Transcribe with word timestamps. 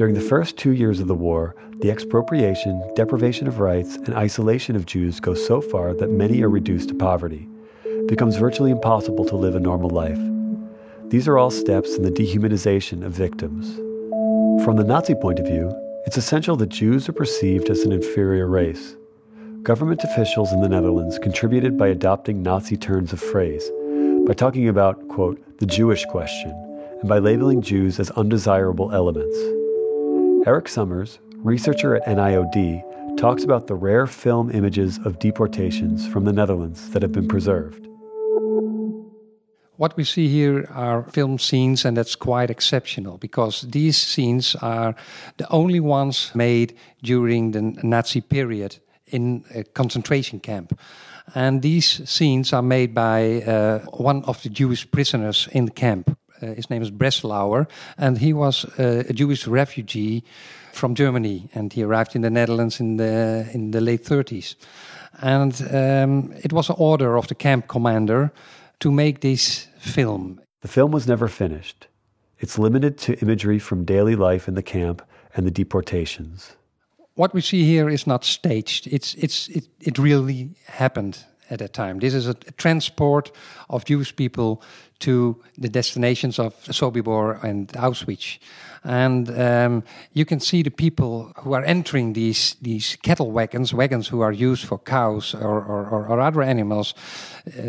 During 0.00 0.14
the 0.14 0.20
first 0.22 0.56
two 0.56 0.70
years 0.70 1.00
of 1.00 1.08
the 1.08 1.14
war, 1.14 1.54
the 1.80 1.90
expropriation, 1.90 2.82
deprivation 2.96 3.46
of 3.46 3.60
rights, 3.60 3.96
and 3.96 4.14
isolation 4.14 4.74
of 4.74 4.86
Jews 4.86 5.20
go 5.20 5.34
so 5.34 5.60
far 5.60 5.92
that 5.92 6.08
many 6.08 6.40
are 6.40 6.48
reduced 6.48 6.88
to 6.88 6.94
poverty. 6.94 7.46
It 7.84 8.08
becomes 8.08 8.36
virtually 8.36 8.70
impossible 8.70 9.26
to 9.26 9.36
live 9.36 9.56
a 9.56 9.60
normal 9.60 9.90
life. 9.90 10.18
These 11.10 11.28
are 11.28 11.36
all 11.36 11.50
steps 11.50 11.96
in 11.96 12.02
the 12.02 12.10
dehumanization 12.10 13.04
of 13.04 13.12
victims. 13.12 13.76
From 14.64 14.76
the 14.76 14.84
Nazi 14.84 15.14
point 15.14 15.38
of 15.38 15.44
view, 15.44 15.70
it's 16.06 16.16
essential 16.16 16.56
that 16.56 16.70
Jews 16.70 17.06
are 17.06 17.12
perceived 17.12 17.68
as 17.68 17.80
an 17.80 17.92
inferior 17.92 18.46
race. 18.46 18.96
Government 19.64 20.02
officials 20.02 20.50
in 20.50 20.62
the 20.62 20.68
Netherlands 20.70 21.18
contributed 21.18 21.76
by 21.76 21.88
adopting 21.88 22.42
Nazi 22.42 22.78
turns 22.78 23.12
of 23.12 23.20
phrase, 23.20 23.70
by 24.26 24.32
talking 24.32 24.66
about, 24.66 25.08
quote, 25.08 25.38
the 25.58 25.66
Jewish 25.66 26.06
question, 26.06 26.52
and 27.00 27.06
by 27.06 27.18
labeling 27.18 27.60
Jews 27.60 28.00
as 28.00 28.10
undesirable 28.12 28.92
elements. 28.92 29.36
Erik 30.46 30.68
Somers, 30.68 31.18
researcher 31.34 31.96
at 31.96 32.06
NIOD, 32.06 33.18
talks 33.18 33.44
about 33.44 33.66
the 33.66 33.74
rare 33.74 34.06
film 34.06 34.50
images 34.50 34.98
of 35.04 35.18
deportations 35.18 36.08
from 36.08 36.24
the 36.24 36.32
Netherlands 36.32 36.90
that 36.90 37.02
have 37.02 37.12
been 37.12 37.28
preserved. 37.28 37.86
What 39.76 39.96
we 39.98 40.04
see 40.04 40.28
here 40.28 40.66
are 40.72 41.04
film 41.04 41.38
scenes, 41.38 41.84
and 41.84 41.94
that's 41.94 42.14
quite 42.14 42.48
exceptional 42.48 43.18
because 43.18 43.62
these 43.62 43.98
scenes 43.98 44.56
are 44.62 44.94
the 45.36 45.48
only 45.50 45.80
ones 45.80 46.30
made 46.34 46.74
during 47.02 47.50
the 47.50 47.60
Nazi 47.82 48.22
period 48.22 48.78
in 49.08 49.44
a 49.54 49.64
concentration 49.64 50.40
camp. 50.40 50.78
And 51.34 51.60
these 51.60 52.08
scenes 52.08 52.54
are 52.54 52.62
made 52.62 52.94
by 52.94 53.42
uh, 53.42 53.80
one 53.90 54.24
of 54.24 54.42
the 54.42 54.48
Jewish 54.48 54.90
prisoners 54.90 55.48
in 55.52 55.66
the 55.66 55.70
camp. 55.70 56.16
Uh, 56.42 56.54
his 56.54 56.70
name 56.70 56.82
is 56.82 56.90
Breslauer, 56.90 57.66
and 57.98 58.18
he 58.18 58.32
was 58.32 58.64
uh, 58.78 59.04
a 59.08 59.12
Jewish 59.12 59.46
refugee 59.46 60.24
from 60.72 60.94
Germany, 60.94 61.48
and 61.54 61.72
he 61.72 61.82
arrived 61.82 62.14
in 62.14 62.22
the 62.22 62.30
Netherlands 62.30 62.80
in 62.80 62.96
the 62.96 63.48
in 63.52 63.70
the 63.70 63.80
late 63.80 64.04
30s. 64.04 64.56
And 65.22 65.52
um, 65.74 66.32
it 66.42 66.52
was 66.52 66.70
an 66.70 66.76
order 66.78 67.16
of 67.16 67.26
the 67.26 67.34
camp 67.34 67.66
commander 67.68 68.30
to 68.78 68.90
make 68.90 69.20
this 69.20 69.66
film. 69.78 70.40
The 70.60 70.68
film 70.68 70.92
was 70.92 71.06
never 71.06 71.28
finished. 71.28 71.88
It's 72.38 72.58
limited 72.58 72.96
to 72.98 73.18
imagery 73.20 73.58
from 73.58 73.84
daily 73.84 74.16
life 74.16 74.48
in 74.48 74.54
the 74.54 74.62
camp 74.62 75.02
and 75.34 75.46
the 75.46 75.50
deportations. 75.50 76.56
What 77.14 77.34
we 77.34 77.40
see 77.40 77.64
here 77.64 77.90
is 77.90 78.06
not 78.06 78.24
staged. 78.24 78.86
It's 78.86 79.14
it's 79.14 79.48
it, 79.48 79.68
it 79.80 79.98
really 79.98 80.50
happened 80.66 81.18
at 81.50 81.58
that 81.58 81.72
time. 81.72 81.98
This 81.98 82.14
is 82.14 82.26
a, 82.26 82.36
a 82.46 82.52
transport 82.56 83.32
of 83.68 83.84
Jewish 83.84 84.14
people 84.14 84.62
to 85.00 85.42
the 85.58 85.68
destinations 85.68 86.38
of 86.38 86.54
Sobibor 86.64 87.42
and 87.42 87.68
Auschwitz. 87.68 88.38
And 88.82 89.28
um, 89.38 89.82
you 90.14 90.24
can 90.24 90.40
see 90.40 90.62
the 90.62 90.70
people 90.70 91.32
who 91.36 91.52
are 91.52 91.64
entering 91.64 92.14
these, 92.14 92.56
these 92.62 92.96
cattle 93.02 93.30
wagons, 93.30 93.74
wagons 93.74 94.08
who 94.08 94.22
are 94.22 94.32
used 94.32 94.66
for 94.66 94.78
cows 94.78 95.34
or, 95.34 95.62
or, 95.62 96.06
or 96.06 96.20
other 96.20 96.42
animals 96.42 96.94
uh, 97.58 97.62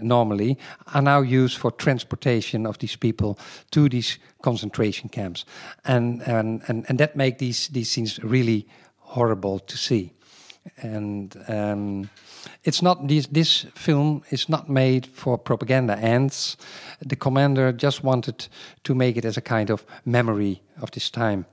normally, 0.00 0.58
are 0.94 1.02
now 1.02 1.20
used 1.20 1.58
for 1.58 1.72
transportation 1.72 2.66
of 2.66 2.78
these 2.78 2.96
people 2.96 3.38
to 3.70 3.88
these 3.88 4.18
concentration 4.42 5.08
camps. 5.08 5.44
And, 5.84 6.22
and, 6.22 6.62
and, 6.68 6.84
and 6.88 6.98
that 6.98 7.16
makes 7.16 7.38
these, 7.38 7.68
these 7.68 7.94
things 7.94 8.22
really 8.22 8.68
horrible 8.98 9.58
to 9.58 9.76
see. 9.76 10.12
And 10.76 11.36
um, 11.48 12.10
it's 12.64 12.82
not 12.82 13.08
this, 13.08 13.26
this 13.26 13.66
film 13.74 14.22
is 14.30 14.48
not 14.48 14.68
made 14.68 15.06
for 15.06 15.38
propaganda 15.38 15.96
ends. 15.98 16.56
The 17.00 17.16
commander 17.16 17.72
just 17.72 18.04
wanted 18.04 18.48
to 18.84 18.94
make 18.94 19.16
it 19.16 19.24
as 19.24 19.36
a 19.36 19.40
kind 19.40 19.70
of 19.70 19.84
memory 20.04 20.62
of 20.80 20.90
this 20.90 21.10
time, 21.10 21.46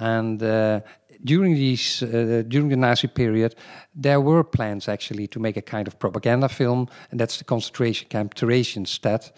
and. 0.00 0.42
Uh, 0.42 0.80
during 1.24 1.54
these 1.54 2.02
uh, 2.02 2.42
during 2.46 2.68
the 2.68 2.76
Nazi 2.76 3.08
period, 3.08 3.54
there 3.94 4.20
were 4.20 4.44
plans 4.44 4.88
actually 4.88 5.26
to 5.28 5.40
make 5.40 5.56
a 5.56 5.62
kind 5.62 5.88
of 5.88 5.98
propaganda 5.98 6.48
film, 6.48 6.88
and 7.10 7.18
that's 7.18 7.38
the 7.38 7.44
concentration 7.44 8.08
camp 8.08 8.34
Theresienstadt. 8.34 9.32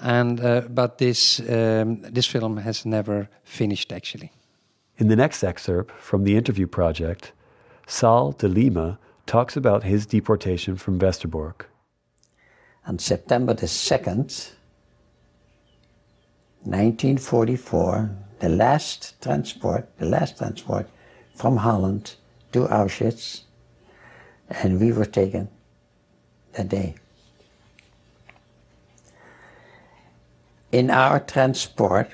And 0.00 0.40
uh, 0.40 0.60
but 0.70 0.98
this 0.98 1.40
um, 1.40 2.00
this 2.12 2.26
film 2.26 2.58
has 2.58 2.84
never 2.84 3.28
finished 3.44 3.92
actually. 3.92 4.30
In 4.98 5.08
the 5.08 5.16
next 5.16 5.42
excerpt 5.42 5.90
from 6.00 6.24
the 6.24 6.36
interview 6.36 6.66
project, 6.66 7.32
Sal 7.86 8.32
de 8.32 8.48
Liema 8.48 8.98
talks 9.26 9.56
about 9.56 9.84
his 9.84 10.06
deportation 10.06 10.76
from 10.76 10.98
Westerbork. 10.98 11.66
On 12.86 12.98
September 12.98 13.54
the 13.54 13.66
2nd, 13.66 14.50
1944, 16.64 18.10
the 18.40 18.48
last 18.48 19.20
transport, 19.22 19.88
the 19.98 20.06
last 20.06 20.38
transport 20.38 20.88
from 21.34 21.58
Holland 21.58 22.16
to 22.52 22.66
Auschwitz, 22.66 23.42
and 24.50 24.80
we 24.80 24.92
were 24.92 25.04
taken 25.04 25.48
that 26.52 26.68
day. 26.68 26.94
In 30.70 30.90
our 30.90 31.20
transport 31.20 32.10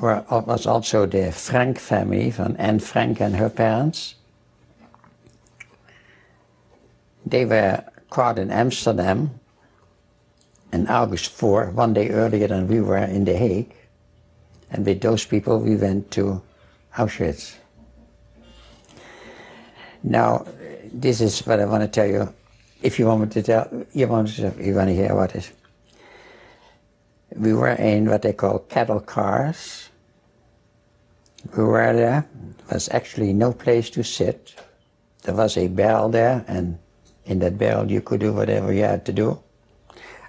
were, 0.00 0.24
was 0.30 0.66
also 0.66 1.06
the 1.06 1.32
Frank 1.32 1.78
family 1.78 2.30
from 2.30 2.56
Anne 2.58 2.80
Frank 2.80 3.20
and 3.20 3.36
her 3.36 3.50
parents. 3.50 4.16
They 7.36 7.44
were 7.44 7.84
caught 8.08 8.38
in 8.38 8.50
Amsterdam 8.50 9.40
in 10.72 10.86
August 10.88 11.30
4, 11.32 11.66
one 11.72 11.92
day 11.92 12.08
earlier 12.08 12.48
than 12.48 12.66
we 12.66 12.80
were 12.80 12.96
in 12.96 13.26
The 13.26 13.36
Hague. 13.36 13.74
And 14.70 14.86
with 14.86 15.02
those 15.02 15.26
people, 15.26 15.60
we 15.60 15.76
went 15.76 16.10
to 16.12 16.40
Auschwitz. 16.96 17.56
Now, 20.02 20.46
this 20.90 21.20
is 21.20 21.40
what 21.40 21.60
I 21.60 21.66
want 21.66 21.82
to 21.82 21.88
tell 21.88 22.06
you. 22.06 22.32
If 22.80 22.98
you 22.98 23.04
want 23.04 23.20
me 23.20 23.28
to 23.28 23.42
tell, 23.42 23.84
you 23.92 24.08
want 24.08 24.28
to, 24.28 24.54
you 24.58 24.74
want 24.74 24.88
to 24.88 24.94
hear 24.94 25.14
what 25.14 25.36
is. 25.36 25.52
We 27.34 27.52
were 27.52 27.76
in 27.76 28.08
what 28.08 28.22
they 28.22 28.32
call 28.32 28.60
cattle 28.60 29.00
cars. 29.00 29.90
We 31.54 31.64
were 31.64 31.92
there. 31.92 32.26
There 32.32 32.74
was 32.76 32.88
actually 32.88 33.34
no 33.34 33.52
place 33.52 33.90
to 33.90 34.02
sit. 34.02 34.54
There 35.24 35.34
was 35.34 35.58
a 35.58 35.68
bell 35.68 36.08
there, 36.08 36.42
and 36.48 36.78
in 37.26 37.40
that 37.40 37.58
barrel 37.58 37.90
you 37.90 38.00
could 38.00 38.20
do 38.20 38.32
whatever 38.32 38.72
you 38.72 38.82
had 38.82 39.04
to 39.06 39.12
do. 39.12 39.38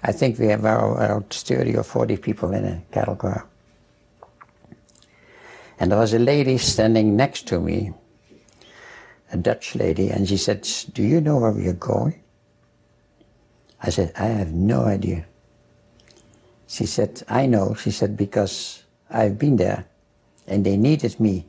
I 0.02 0.12
think 0.12 0.38
we 0.38 0.46
have 0.48 0.64
around 0.64 1.30
30 1.30 1.76
or 1.76 1.82
40 1.82 2.16
people 2.18 2.52
in 2.52 2.64
a 2.64 2.82
cattle 2.92 3.16
car. 3.16 3.46
And 5.80 5.92
there 5.92 5.98
was 5.98 6.12
a 6.12 6.18
lady 6.18 6.58
standing 6.58 7.16
next 7.16 7.46
to 7.48 7.60
me, 7.60 7.92
a 9.32 9.36
Dutch 9.36 9.74
lady, 9.74 10.10
and 10.10 10.28
she 10.28 10.36
said, 10.36 10.68
Do 10.92 11.02
you 11.02 11.20
know 11.20 11.38
where 11.38 11.52
we 11.52 11.68
are 11.68 11.72
going? 11.72 12.20
I 13.80 13.90
said, 13.90 14.12
I 14.16 14.26
have 14.26 14.52
no 14.52 14.84
idea. 14.84 15.26
She 16.66 16.84
said, 16.84 17.22
I 17.28 17.46
know. 17.46 17.74
She 17.74 17.90
said, 17.90 18.16
because 18.16 18.82
I've 19.08 19.38
been 19.38 19.56
there 19.56 19.86
and 20.46 20.66
they 20.66 20.76
needed 20.76 21.18
me 21.20 21.46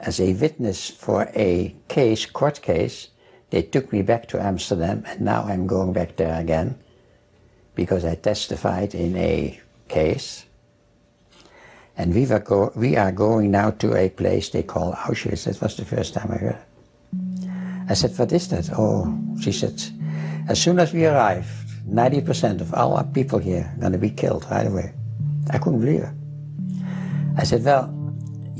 as 0.00 0.20
a 0.20 0.32
witness 0.32 0.88
for 0.88 1.30
a 1.34 1.74
case, 1.88 2.26
court 2.26 2.62
case, 2.62 3.08
they 3.50 3.62
took 3.62 3.92
me 3.92 4.02
back 4.02 4.28
to 4.28 4.42
Amsterdam, 4.42 5.04
and 5.06 5.20
now 5.20 5.42
I'm 5.42 5.66
going 5.66 5.92
back 5.92 6.16
there 6.16 6.38
again 6.40 6.78
because 7.74 8.04
I 8.04 8.14
testified 8.14 8.94
in 8.94 9.16
a 9.16 9.60
case. 9.88 10.44
And 11.96 12.14
we, 12.14 12.24
go 12.26 12.72
we 12.74 12.96
are 12.96 13.12
going 13.12 13.50
now 13.50 13.70
to 13.72 13.94
a 13.94 14.08
place 14.08 14.48
they 14.48 14.62
call 14.62 14.94
Auschwitz. 14.94 15.44
That 15.44 15.60
was 15.60 15.76
the 15.76 15.84
first 15.84 16.14
time 16.14 16.30
I 16.30 16.36
heard 16.36 16.58
I 17.90 17.94
said, 17.94 18.16
What 18.16 18.32
is 18.32 18.48
that? 18.48 18.70
Oh, 18.78 19.12
she 19.40 19.50
said, 19.50 19.82
As 20.48 20.62
soon 20.62 20.78
as 20.78 20.92
we 20.92 21.06
arrive, 21.06 21.46
90% 21.88 22.60
of 22.60 22.72
all 22.72 22.96
our 22.96 23.04
people 23.04 23.40
here 23.40 23.68
are 23.74 23.80
going 23.80 23.92
to 23.92 23.98
be 23.98 24.10
killed 24.10 24.46
right 24.48 24.66
away. 24.66 24.92
I 25.50 25.58
couldn't 25.58 25.80
believe 25.80 26.02
it. 26.02 26.14
I 27.36 27.42
said, 27.42 27.64
Well, 27.64 27.92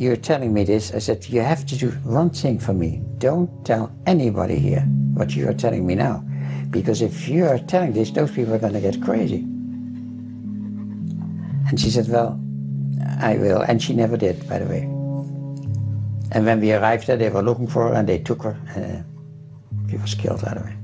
you're 0.01 0.17
telling 0.17 0.55
me 0.55 0.65
this. 0.65 0.95
I 0.95 0.99
said, 0.99 1.29
You 1.29 1.43
have 1.43 1.67
to 1.67 1.77
do 1.77 1.91
one 2.05 2.31
thing 2.31 2.59
for 2.59 2.73
me. 2.73 3.03
Don't 3.19 3.51
tell 3.67 3.95
anybody 4.07 4.59
here 4.59 4.81
what 5.13 5.37
you 5.37 5.47
are 5.47 5.53
telling 5.53 5.87
me 5.87 5.95
now. 5.95 6.25
Because 6.71 7.03
if 7.03 7.29
you 7.29 7.45
are 7.45 7.59
telling 7.59 7.93
this, 7.93 8.11
those 8.11 8.31
people 8.31 8.55
are 8.55 8.59
going 8.59 8.73
to 8.73 8.81
get 8.81 9.03
crazy. 9.03 9.41
And 11.69 11.79
she 11.79 11.91
said, 11.91 12.09
Well, 12.09 12.41
I 13.21 13.37
will. 13.37 13.61
And 13.61 13.83
she 13.83 13.93
never 13.93 14.17
did, 14.17 14.49
by 14.49 14.59
the 14.59 14.67
way. 14.67 14.83
And 16.33 16.47
when 16.47 16.61
we 16.61 16.73
arrived 16.73 17.07
there, 17.07 17.19
they 17.19 17.29
were 17.29 17.43
looking 17.43 17.67
for 17.67 17.89
her 17.89 17.95
and 17.95 18.09
they 18.09 18.19
took 18.19 18.43
her. 18.45 18.57
Uh, 18.75 19.03
she 19.91 19.99
was 19.99 20.15
killed 20.15 20.43
right 20.45 20.57
away. 20.57 20.80